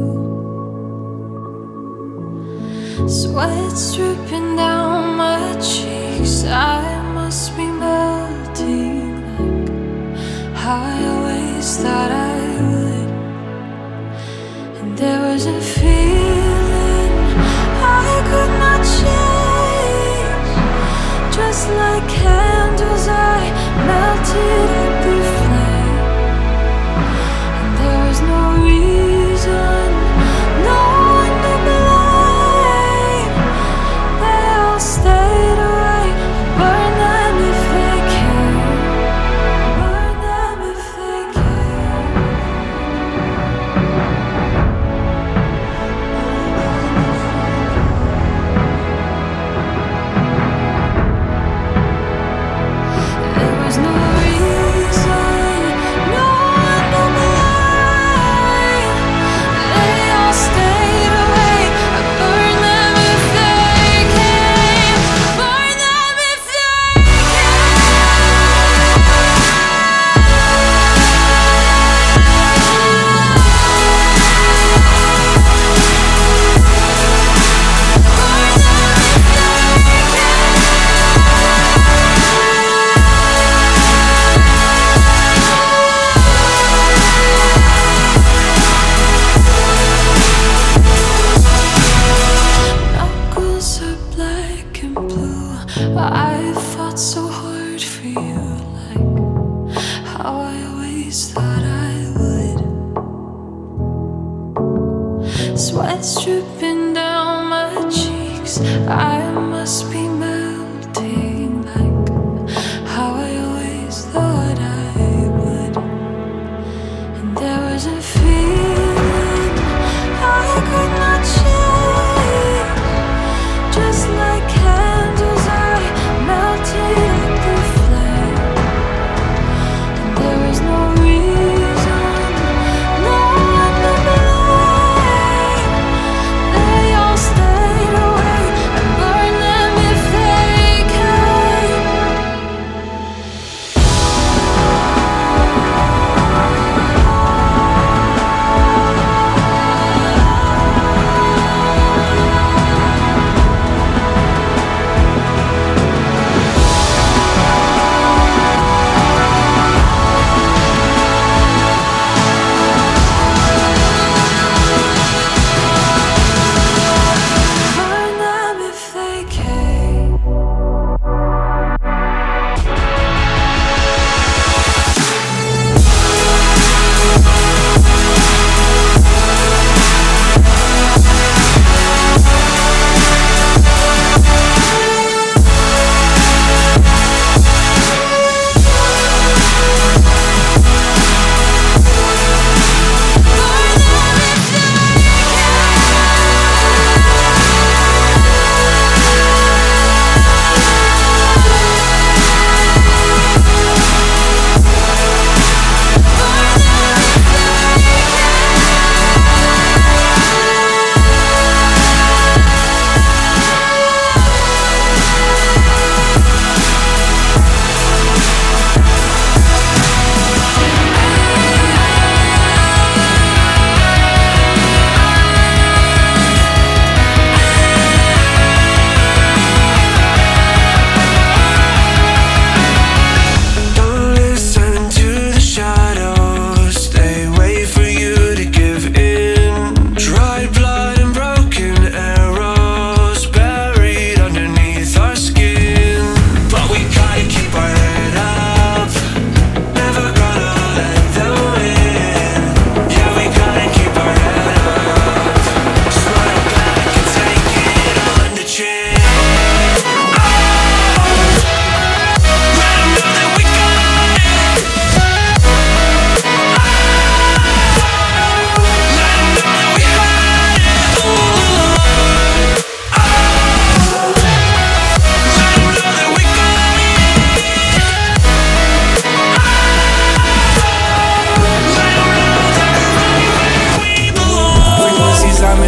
[3.09, 6.45] Sweat dripping down my cheeks.
[6.45, 9.69] I must be melting like
[10.55, 12.37] how I always thought I
[12.69, 13.09] would.
[14.79, 16.44] And there was a feeling.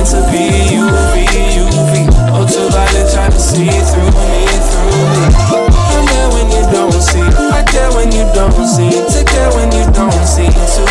[0.07, 1.25] Frequencies are meant to be UV,
[1.57, 2.07] UV.
[2.31, 5.27] Ultraviolet trying to see through me, through me.
[5.51, 7.19] I'm there when you don't see.
[7.19, 8.87] I care when you don't see.
[8.87, 10.87] To care when you don't see too.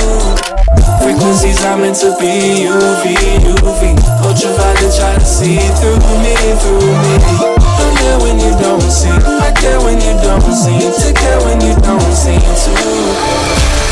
[1.00, 3.96] Frequencies are meant to be UV, UV.
[4.20, 7.14] Ultraviolet try to see through me, through me.
[7.56, 9.08] I'm there when you don't see.
[9.08, 13.85] I care when you don't seem to care when you don't seem to.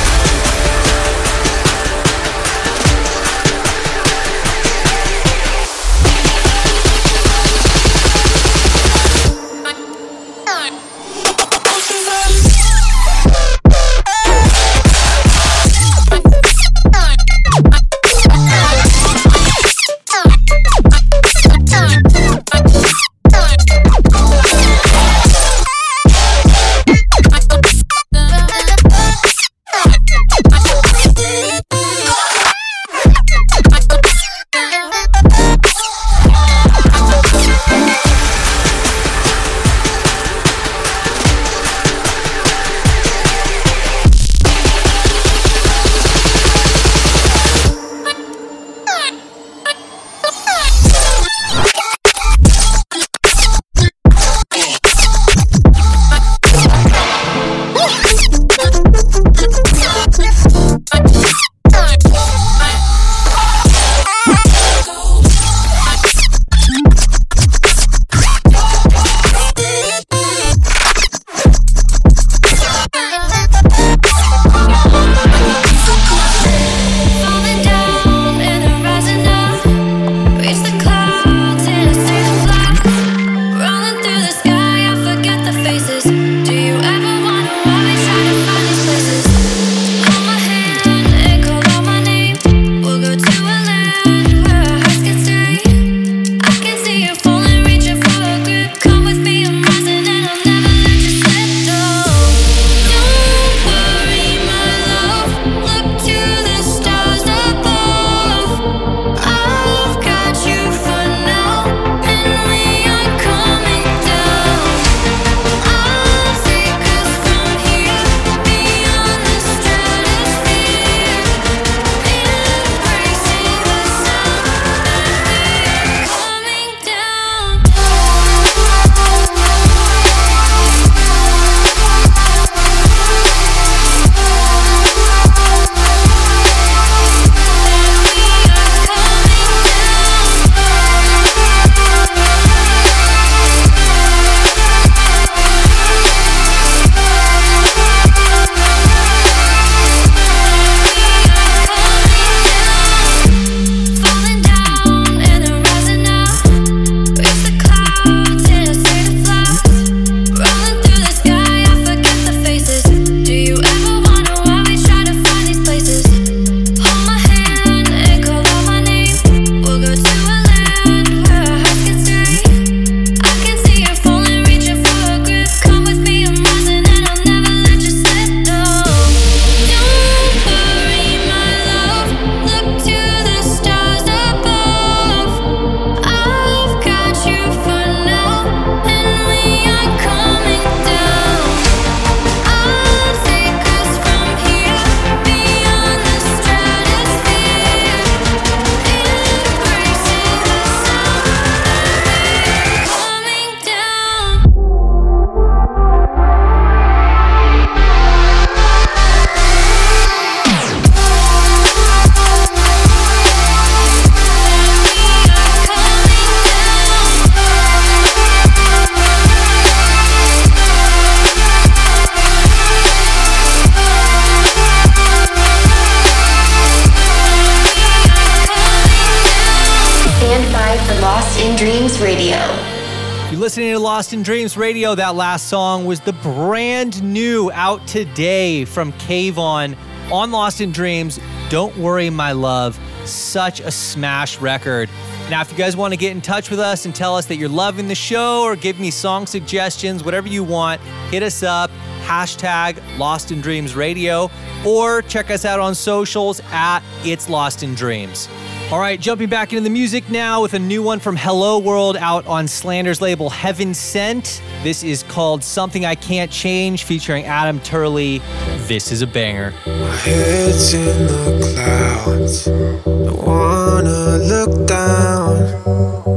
[234.12, 234.94] In Dreams Radio.
[234.94, 239.76] That last song was the brand new out today from Kaivon
[240.12, 241.18] on Lost in Dreams.
[241.48, 242.78] Don't worry, my love.
[243.04, 244.90] Such a smash record.
[245.30, 247.36] Now, if you guys want to get in touch with us and tell us that
[247.36, 250.80] you're loving the show or give me song suggestions, whatever you want,
[251.10, 251.70] hit us up.
[252.02, 254.30] Hashtag Lost in Dreams Radio
[254.66, 258.28] or check us out on socials at It's Lost in Dreams.
[258.72, 261.96] All right, jumping back into the music now with a new one from Hello World
[261.98, 264.42] out on Slander's label Heaven Sent.
[264.62, 268.20] This is called Something I Can't Change featuring Adam Turley.
[268.66, 269.52] This is a banger.
[269.66, 272.46] My head's in the clouds.
[272.46, 275.36] Don't wanna look down.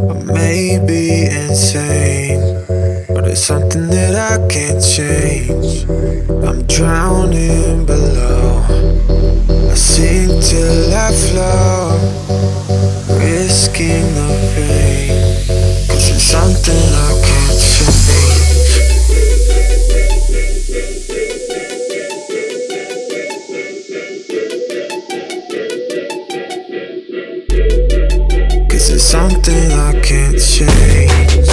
[0.10, 2.66] I may be insane,
[3.10, 5.86] but it's something that I can't change.
[6.44, 8.64] I'm drowning below.
[9.70, 12.00] I sink till I float.
[13.20, 15.88] risking the pain.
[15.88, 17.48] Cause it's something I can't.
[28.70, 31.47] Cause it's something I can't change.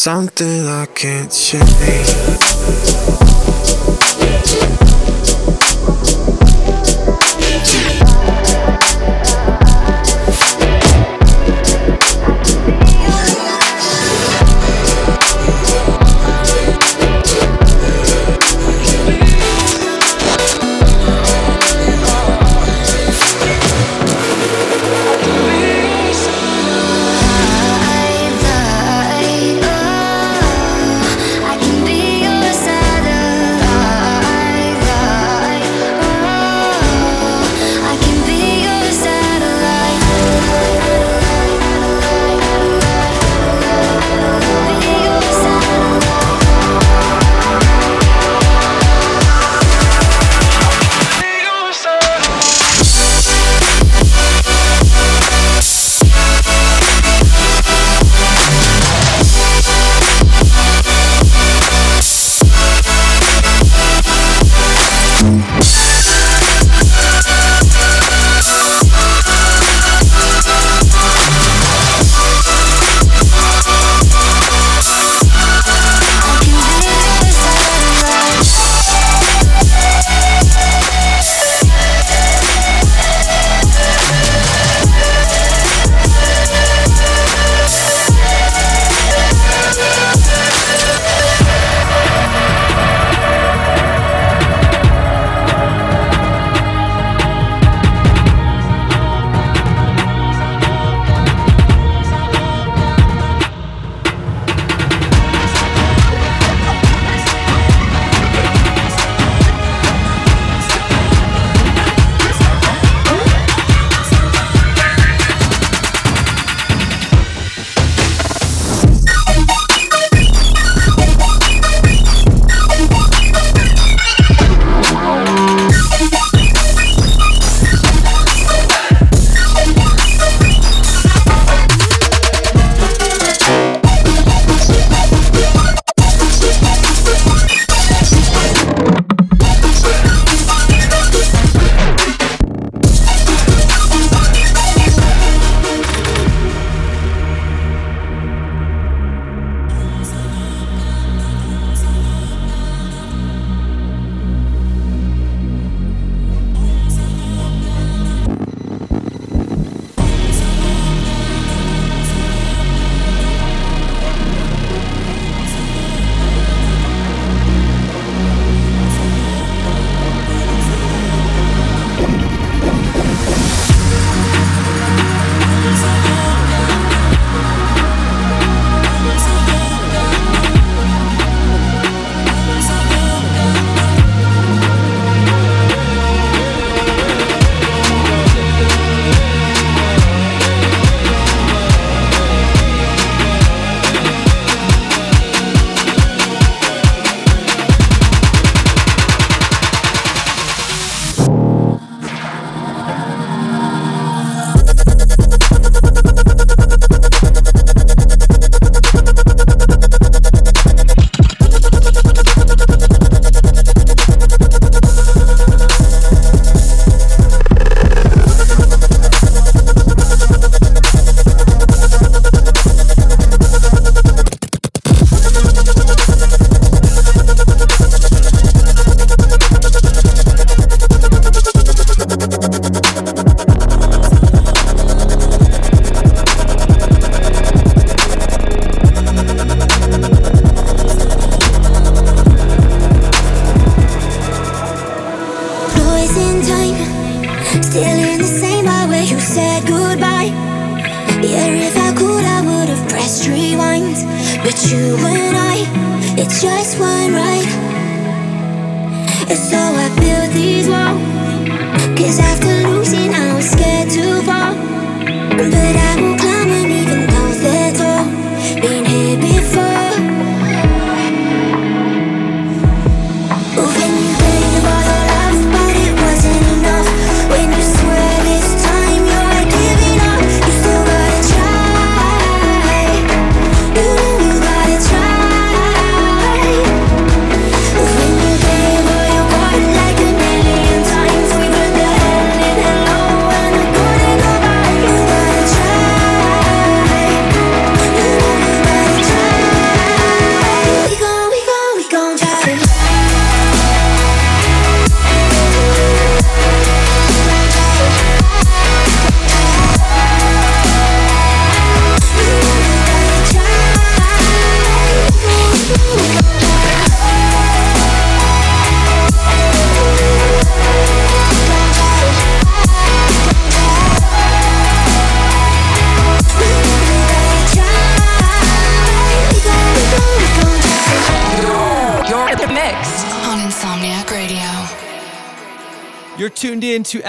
[0.00, 2.99] Something I can't change.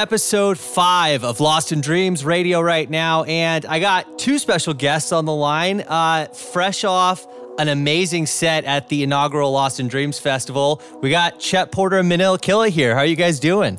[0.01, 5.11] Episode five of Lost in Dreams Radio right now, and I got two special guests
[5.11, 5.81] on the line.
[5.81, 7.27] Uh, fresh off
[7.59, 12.09] an amazing set at the inaugural Lost in Dreams Festival, we got Chet Porter and
[12.09, 12.95] Manila Killa here.
[12.95, 13.75] How are you guys doing?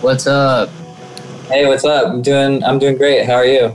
[0.00, 0.70] What's up?
[1.46, 2.08] Hey, what's up?
[2.12, 3.24] I'm doing I'm doing great.
[3.24, 3.66] How are you?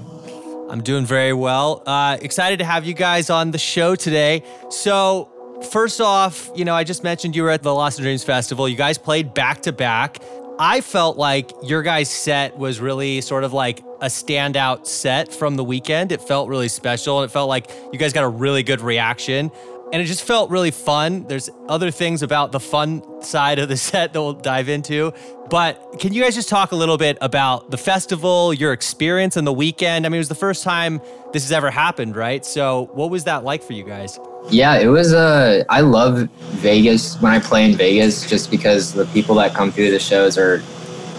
[0.69, 1.81] I'm doing very well.
[1.85, 4.43] Uh, excited to have you guys on the show today.
[4.69, 5.29] So,
[5.71, 8.67] first off, you know, I just mentioned you were at the Lost in Dreams Festival.
[8.67, 10.21] You guys played back to back.
[10.63, 15.57] I felt like your guys' set was really sort of like a standout set from
[15.57, 16.13] the weekend.
[16.13, 19.51] It felt really special and it felt like you guys got a really good reaction.
[19.91, 21.25] And it just felt really fun.
[21.27, 25.11] There's other things about the fun side of the set that we'll dive into.
[25.49, 29.43] But can you guys just talk a little bit about the festival, your experience on
[29.43, 30.05] the weekend?
[30.05, 31.01] I mean, it was the first time
[31.33, 32.45] this has ever happened, right?
[32.45, 34.17] So, what was that like for you guys?
[34.49, 35.13] Yeah, it was.
[35.13, 36.29] Uh, I love
[36.61, 40.37] Vegas when I play in Vegas, just because the people that come through the shows
[40.37, 40.61] are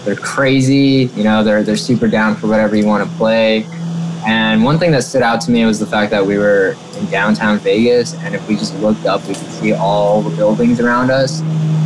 [0.05, 1.09] they're crazy.
[1.15, 3.65] You know, they're they're super down for whatever you want to play.
[4.27, 7.05] And one thing that stood out to me was the fact that we were in
[7.11, 11.11] downtown Vegas, and if we just looked up, we could see all the buildings around
[11.11, 11.41] us,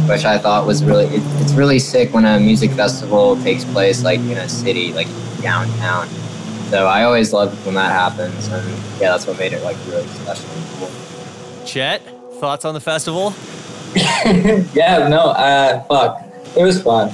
[0.07, 1.05] which I thought was really.
[1.05, 5.07] It, it's really sick when a music festival takes place like in a city, like
[5.41, 6.07] downtown.
[6.69, 8.69] So I always love when that happens, and
[9.01, 11.18] yeah, that's what made it like really special and cool.
[11.69, 12.01] Chet,
[12.39, 13.33] thoughts on the festival?
[14.73, 16.23] yeah, no, uh fuck.
[16.57, 17.13] It was fun.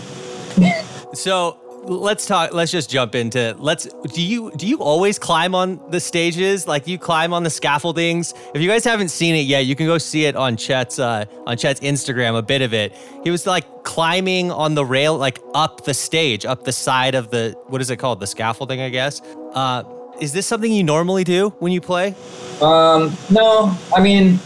[1.13, 2.53] So let's talk.
[2.53, 3.55] Let's just jump into.
[3.59, 3.85] Let's.
[3.85, 6.67] Do you do you always climb on the stages?
[6.67, 8.33] Like you climb on the scaffoldings?
[8.53, 11.25] If you guys haven't seen it yet, you can go see it on Chet's uh,
[11.45, 12.37] on Chet's Instagram.
[12.37, 12.95] A bit of it.
[13.23, 17.29] He was like climbing on the rail, like up the stage, up the side of
[17.29, 18.19] the what is it called?
[18.19, 19.21] The scaffolding, I guess.
[19.53, 19.83] Uh,
[20.19, 22.15] is this something you normally do when you play?
[22.61, 24.39] Um, no, I mean,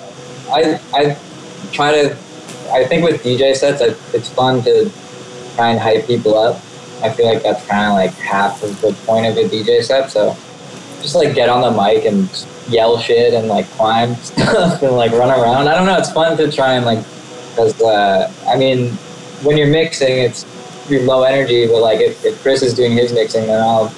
[0.49, 1.17] I I
[1.71, 2.17] try to.
[2.71, 3.81] I think with DJ sets,
[4.13, 4.91] it's fun to
[5.55, 6.57] try and hype people up.
[7.01, 10.11] I feel like that's kind of like half of the point of a DJ set.
[10.11, 10.35] So
[11.01, 12.29] just like get on the mic and
[12.67, 15.67] yell shit and like climb stuff and like run around.
[15.67, 15.97] I don't know.
[15.97, 17.03] It's fun to try and like
[17.49, 18.91] because uh, I mean,
[19.43, 20.45] when you're mixing, it's
[20.89, 21.67] you're low energy.
[21.67, 23.93] But like if, if Chris is doing his mixing, then I'll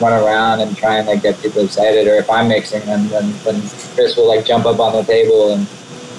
[0.00, 2.06] run around and try and like get people excited.
[2.08, 3.60] Or if I'm mixing, then then, then
[3.94, 5.66] Chris will like jump up on the table and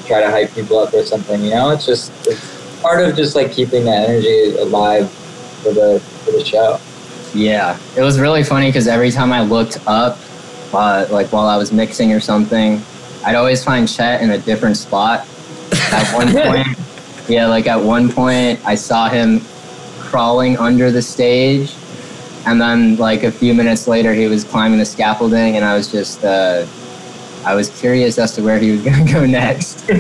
[0.06, 1.44] try to hype people up or something.
[1.44, 5.12] You know, it's just it's part of just like keeping that energy alive
[5.64, 6.80] for the for the show.
[7.34, 10.18] Yeah, it was really funny because every time I looked up,
[10.74, 12.82] uh, like while I was mixing or something,
[13.26, 15.28] I'd always find Chet in a different spot.
[15.92, 16.68] At one point,
[17.28, 19.42] yeah, like at one point, I saw him
[20.00, 21.74] crawling under the stage,
[22.46, 25.92] and then like a few minutes later, he was climbing the scaffolding, and I was
[25.92, 26.66] just, uh,
[27.46, 29.90] I was curious as to where he was gonna go next.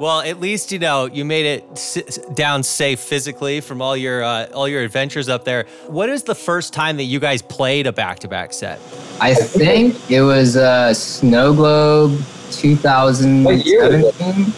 [0.00, 4.24] Well, at least you know you made it s- down safe physically from all your
[4.24, 5.66] uh, all your adventures up there.
[5.86, 8.80] What is the first time that you guys played a back to back set?
[9.20, 12.20] I think it was uh, Snow Globe
[12.50, 14.52] 2017.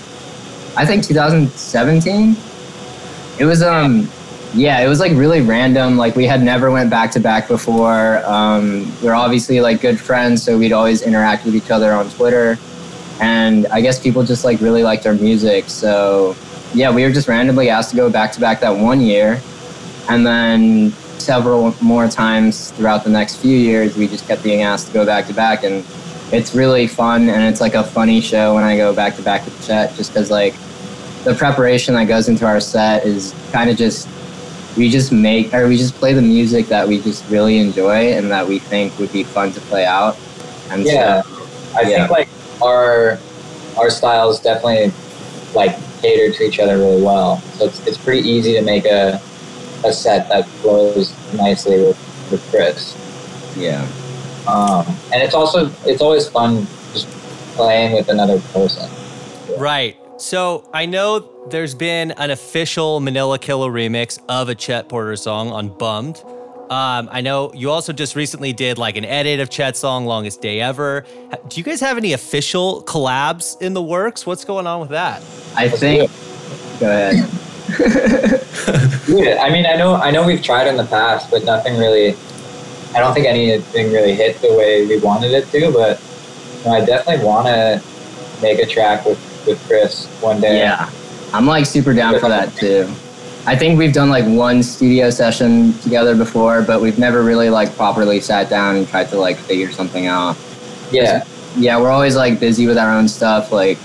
[0.79, 2.35] I think 2017.
[3.39, 4.09] It was um
[4.57, 5.97] yeah, it was like really random.
[5.99, 8.25] Like we had never went back to back before.
[8.25, 12.59] Um, we're obviously like good friends, so we'd always interact with each other on Twitter.
[13.21, 15.69] And I guess people just like really liked our music.
[15.69, 16.35] So
[16.75, 19.41] yeah, we were just randomly asked to go back to back that one year,
[20.09, 24.89] and then several more times throughout the next few years, we just kept being asked
[24.89, 25.65] to go back to back.
[25.65, 25.85] And
[26.33, 29.45] it's really fun and it's like a funny show when I go back to back
[29.45, 30.55] with Chet, just because like
[31.25, 34.09] the preparation that goes into our set is kind of just
[34.77, 38.31] we just make or we just play the music that we just really enjoy and
[38.31, 40.17] that we think would be fun to play out.
[40.71, 42.07] And Yeah, so, I yeah.
[42.07, 42.29] think like
[42.63, 43.19] our
[43.79, 44.93] our styles definitely
[45.55, 47.41] like cater to each other really well.
[47.57, 49.21] So it's, it's pretty easy to make a
[49.85, 52.95] a set that flows nicely with, with Chris.
[53.57, 53.87] Yeah.
[54.47, 57.09] Um, and it's also it's always fun just
[57.57, 58.91] playing with another person.
[59.59, 59.97] Right.
[60.19, 61.21] So I know
[61.51, 66.23] there's been an official Manila Killa remix of a Chet Porter song on Bummed.
[66.71, 70.41] Um, I know you also just recently did like an edit of Chet's song "Longest
[70.41, 71.05] Day Ever."
[71.49, 74.27] Do you guys have any official collabs in the works?
[74.27, 75.23] What's going on with that?
[75.57, 76.11] I think.
[76.81, 77.31] Go ahead.
[79.09, 82.17] Yeah, I mean, I know I know we've tried in the past, but nothing really.
[82.95, 85.73] I don't think anything really hit the way we wanted it to.
[85.73, 86.03] But
[86.59, 87.81] you know, I definitely want to
[88.43, 90.59] make a track with with Chris one day.
[90.59, 90.91] Yeah,
[91.33, 92.93] I'm like super down for that too.
[93.47, 97.75] I think we've done like one studio session together before, but we've never really like
[97.77, 100.37] properly sat down and tried to like figure something out.
[100.91, 101.25] Yeah.
[101.57, 103.53] Yeah, we're always like busy with our own stuff.
[103.53, 103.79] Like,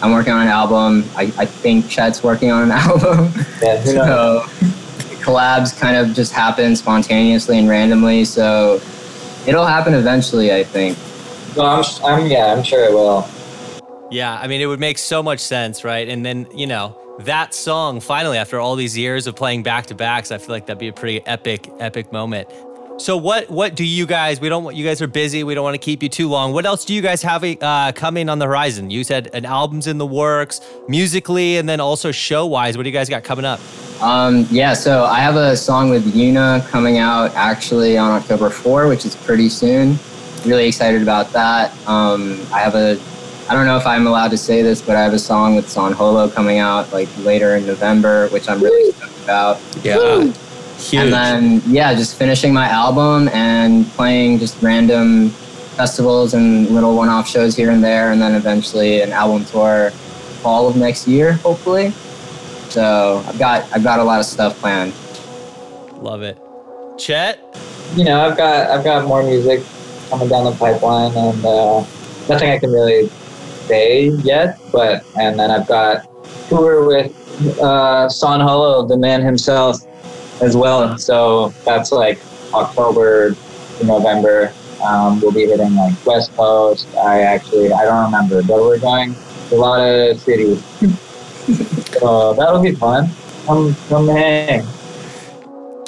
[0.00, 1.04] I'm working on an album.
[1.16, 3.32] I, I think Chet's working on an album.
[3.60, 4.44] Yeah, who so
[5.22, 8.24] collabs kind of just happen spontaneously and randomly.
[8.24, 8.80] So
[9.46, 10.96] it'll happen eventually, I think.
[11.56, 13.28] Well, I'm, I'm yeah, I'm sure it will.
[14.10, 16.08] Yeah, I mean, it would make so much sense, right?
[16.08, 19.94] And then, you know, that song finally, after all these years of playing back to
[19.94, 22.48] backs, I feel like that'd be a pretty epic, epic moment.
[22.98, 24.42] So what what do you guys?
[24.42, 25.42] We don't want you guys are busy.
[25.42, 26.52] We don't want to keep you too long.
[26.52, 28.90] What else do you guys have uh, coming on the horizon?
[28.90, 32.76] You said an album's in the works, musically, and then also show wise.
[32.76, 33.58] What do you guys got coming up?
[34.02, 38.88] Um, yeah, so I have a song with Yuna coming out actually on October 4,
[38.88, 39.98] which is pretty soon.
[40.44, 41.70] Really excited about that.
[41.86, 42.98] Um, I have a,
[43.50, 45.68] I don't know if I'm allowed to say this, but I have a song with
[45.68, 49.60] San Holo coming out like later in November, which I'm really stoked about.
[49.82, 50.22] Yeah.
[50.78, 50.94] Huge.
[50.94, 57.08] And then, yeah, just finishing my album and playing just random festivals and little one
[57.08, 59.90] off shows here and there, and then eventually an album tour
[60.42, 61.90] fall of next year, hopefully.
[62.68, 64.94] So I've got I've got a lot of stuff planned.
[65.96, 66.38] Love it.
[66.98, 67.40] Chet?
[67.96, 69.64] You know, I've got I've got more music
[70.08, 71.80] coming down the pipeline, and uh,
[72.28, 73.10] nothing I can really
[73.70, 74.58] say yet.
[74.72, 76.06] But and then I've got
[76.48, 77.12] tour with
[77.60, 79.78] uh, San Holo, the man himself,
[80.42, 80.98] as well.
[80.98, 82.18] So that's like
[82.52, 83.34] October
[83.78, 84.52] to November.
[84.82, 86.88] Um, we'll be hitting like West Coast.
[86.96, 89.14] I actually I don't remember, but we're going
[89.52, 90.64] a lot of cities.
[92.00, 93.10] so that'll be fun.
[93.46, 94.66] Come come hang.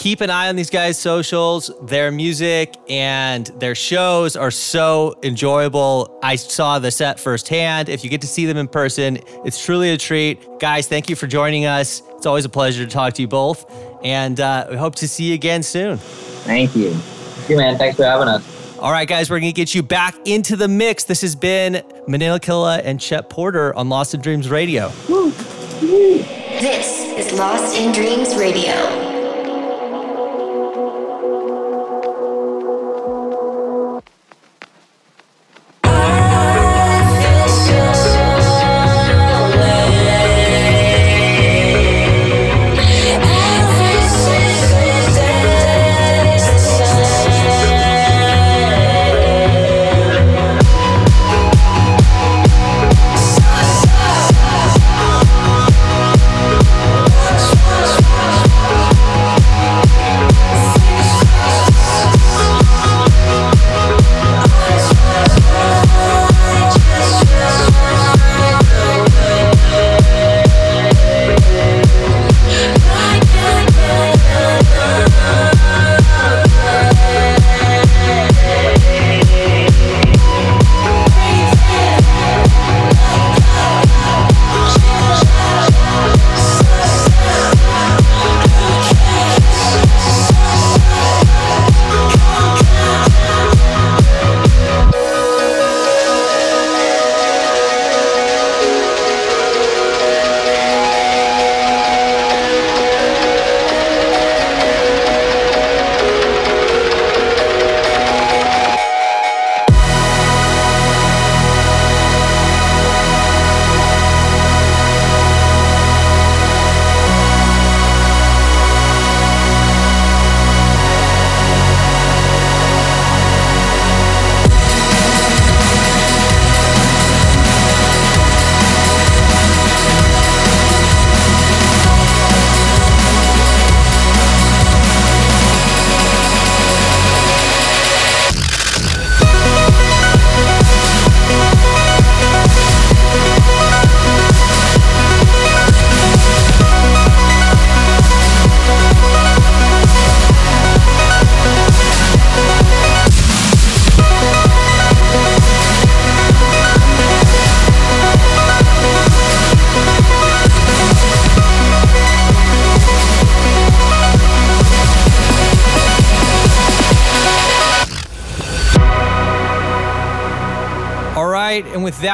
[0.02, 1.70] Keep an eye on these guys' socials.
[1.82, 6.18] Their music and their shows are so enjoyable.
[6.24, 7.88] I saw the set firsthand.
[7.88, 10.58] If you get to see them in person, it's truly a treat.
[10.58, 12.02] Guys, thank you for joining us.
[12.16, 13.64] It's always a pleasure to talk to you both.
[14.02, 15.98] And uh, we hope to see you again soon.
[15.98, 16.92] Thank you.
[16.94, 17.78] Thank you, man.
[17.78, 18.78] Thanks for having us.
[18.80, 21.04] All right, guys, we're going to get you back into the mix.
[21.04, 24.88] This has been Manila Killa and Chet Porter on Lost in Dreams Radio.
[25.78, 29.11] This is Lost in Dreams Radio.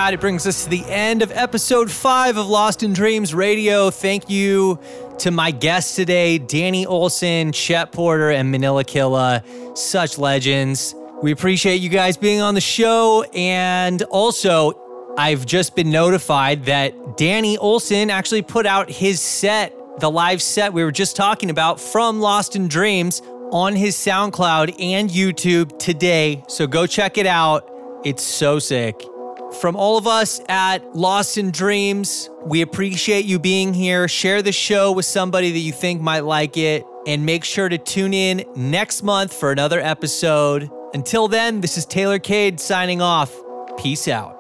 [0.09, 3.91] That, it brings us to the end of episode five of Lost in Dreams Radio.
[3.91, 4.79] Thank you
[5.19, 9.45] to my guests today, Danny Olson, Chet Porter, and Manila Killa.
[9.75, 10.95] Such legends.
[11.23, 13.23] We appreciate you guys being on the show.
[13.35, 20.11] And also, I've just been notified that Danny Olson actually put out his set, the
[20.11, 25.11] live set we were just talking about from Lost in Dreams on his SoundCloud and
[25.11, 26.45] YouTube today.
[26.49, 27.71] So go check it out.
[28.07, 29.05] It's so sick.
[29.53, 34.07] From all of us at Lost in Dreams, we appreciate you being here.
[34.07, 37.79] Share the show with somebody that you think might like it, and make sure to
[37.79, 40.71] tune in next month for another episode.
[40.95, 43.35] Until then, this is Taylor Kade signing off.
[43.79, 44.38] Peace out.